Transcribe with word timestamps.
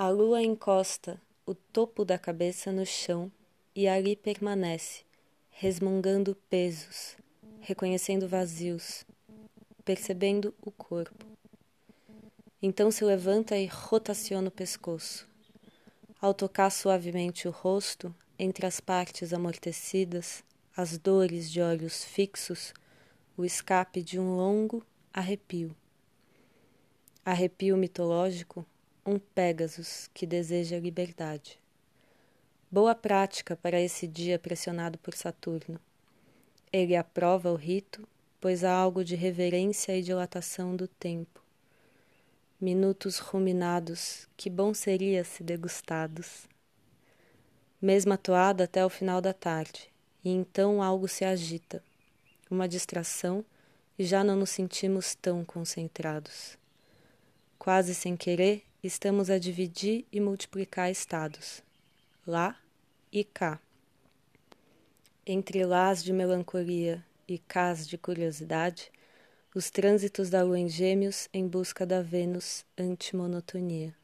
A 0.00 0.08
lua 0.10 0.40
encosta 0.40 1.20
o 1.44 1.56
topo 1.56 2.04
da 2.04 2.16
cabeça 2.16 2.70
no 2.70 2.86
chão 2.86 3.32
e 3.74 3.88
ali 3.88 4.14
permanece, 4.14 5.02
resmungando 5.50 6.36
pesos, 6.48 7.16
reconhecendo 7.60 8.28
vazios, 8.28 9.04
percebendo 9.84 10.54
o 10.62 10.70
corpo. 10.70 11.26
Então 12.62 12.92
se 12.92 13.04
levanta 13.04 13.56
e 13.58 13.66
rotaciona 13.66 14.46
o 14.46 14.52
pescoço. 14.52 15.28
Ao 16.20 16.32
tocar 16.32 16.70
suavemente 16.70 17.48
o 17.48 17.50
rosto, 17.50 18.14
entre 18.38 18.66
as 18.66 18.78
partes 18.78 19.32
amortecidas, 19.32 20.44
as 20.76 20.96
dores 20.96 21.50
de 21.50 21.60
olhos 21.60 22.04
fixos, 22.04 22.72
o 23.36 23.44
escape 23.44 24.00
de 24.00 24.16
um 24.16 24.36
longo 24.36 24.86
arrepio. 25.12 25.74
Arrepio 27.24 27.76
mitológico, 27.76 28.64
um 29.08 29.18
Pégasus 29.18 30.10
que 30.12 30.26
deseja 30.26 30.78
liberdade. 30.78 31.58
Boa 32.70 32.94
prática 32.94 33.56
para 33.56 33.80
esse 33.80 34.06
dia 34.06 34.38
pressionado 34.38 34.98
por 34.98 35.14
Saturno. 35.14 35.80
Ele 36.70 36.94
aprova 36.94 37.50
o 37.50 37.54
rito, 37.54 38.06
pois 38.38 38.64
há 38.64 38.70
algo 38.70 39.02
de 39.02 39.16
reverência 39.16 39.96
e 39.96 40.02
dilatação 40.02 40.76
do 40.76 40.86
tempo. 40.86 41.42
Minutos 42.60 43.18
ruminados, 43.18 44.28
que 44.36 44.50
bom 44.50 44.74
seria 44.74 45.24
se 45.24 45.42
degustados. 45.42 46.46
Mesma 47.80 48.18
toada 48.18 48.64
até 48.64 48.84
o 48.84 48.90
final 48.90 49.22
da 49.22 49.32
tarde, 49.32 49.90
e 50.22 50.28
então 50.28 50.82
algo 50.82 51.08
se 51.08 51.24
agita, 51.24 51.82
uma 52.50 52.68
distração, 52.68 53.42
e 53.98 54.04
já 54.04 54.22
não 54.22 54.36
nos 54.36 54.50
sentimos 54.50 55.14
tão 55.14 55.46
concentrados. 55.46 56.58
Quase 57.58 57.94
sem 57.94 58.14
querer, 58.14 58.67
estamos 58.82 59.28
a 59.28 59.38
dividir 59.38 60.06
e 60.12 60.20
multiplicar 60.20 60.90
estados, 60.90 61.62
lá 62.26 62.56
e 63.12 63.24
cá. 63.24 63.60
Entre 65.26 65.64
lás 65.64 66.02
de 66.02 66.12
melancolia 66.12 67.04
e 67.26 67.38
cás 67.38 67.86
de 67.86 67.98
curiosidade, 67.98 68.90
os 69.54 69.70
trânsitos 69.70 70.30
da 70.30 70.42
lua 70.42 70.58
em 70.58 70.68
gêmeos 70.68 71.28
em 71.32 71.46
busca 71.46 71.84
da 71.84 72.00
Vênus 72.02 72.64
antimonotonia. 72.76 73.94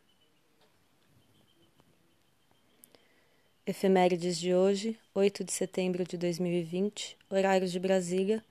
Efemérides 3.67 4.39
de 4.39 4.55
hoje, 4.55 4.99
8 5.15 5.45
de 5.45 5.53
setembro 5.53 6.05
de 6.05 6.19
2020, 6.19 7.17
horários 7.31 7.73
de 7.73 7.79
Brasília, 7.79 8.45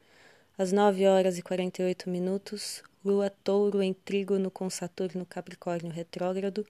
às 0.57 0.71
9 0.71 1.07
horas 1.07 1.37
e 1.37 1.41
48 1.41 2.09
minutos, 2.09 2.83
Lua 3.03 3.29
Touro 3.29 3.81
em 3.81 3.93
trígono 3.93 4.51
com 4.51 4.69
Saturno 4.69 5.25
Capricórnio 5.25 5.91
retrógrado, 5.91 6.65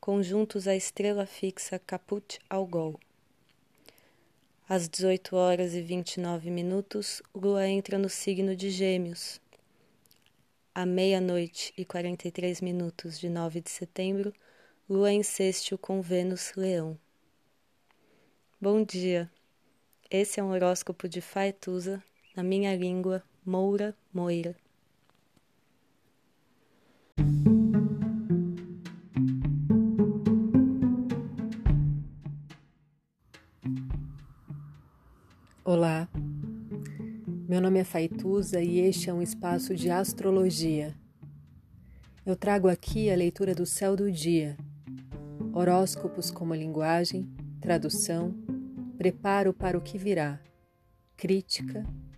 conjuntos 0.00 0.68
à 0.68 0.76
estrela 0.76 1.26
fixa 1.26 1.78
Caput 1.78 2.38
Algol. 2.48 2.98
Às 4.68 4.88
18 4.88 5.36
horas 5.36 5.74
e 5.74 5.82
29 5.82 6.48
minutos, 6.48 7.20
Lua 7.34 7.66
entra 7.68 7.98
no 7.98 8.08
signo 8.08 8.54
de 8.54 8.70
Gêmeos. 8.70 9.40
À 10.74 10.86
meia-noite 10.86 11.72
e 11.76 11.84
43 11.84 12.60
minutos 12.60 13.18
de 13.18 13.28
9 13.28 13.60
de 13.60 13.70
setembro, 13.70 14.32
Lua 14.88 15.12
em 15.12 15.22
sextil 15.22 15.76
com 15.76 16.00
Vênus 16.00 16.52
Leão. 16.56 16.98
Bom 18.60 18.82
dia. 18.84 19.30
Esse 20.10 20.40
é 20.40 20.42
um 20.42 20.50
horóscopo 20.52 21.08
de 21.08 21.20
Faetusa, 21.20 22.02
na 22.36 22.42
minha 22.42 22.74
língua, 22.76 23.22
Moura 23.46 23.94
Moira. 24.12 24.56
Olá, 35.64 36.08
meu 37.48 37.60
nome 37.60 37.78
é 37.78 37.84
Faituza 37.84 38.60
e 38.60 38.80
este 38.80 39.08
é 39.08 39.14
um 39.14 39.22
espaço 39.22 39.74
de 39.76 39.88
astrologia. 39.88 40.94
Eu 42.26 42.34
trago 42.34 42.68
aqui 42.68 43.10
a 43.10 43.16
leitura 43.16 43.54
do 43.54 43.64
céu 43.64 43.94
do 43.94 44.10
dia, 44.10 44.56
horóscopos 45.52 46.32
como 46.32 46.54
linguagem, 46.54 47.28
tradução 47.60 48.34
preparo 48.98 49.52
para 49.52 49.78
o 49.78 49.80
que 49.80 49.98
virá, 49.98 50.40
crítica 51.16 51.86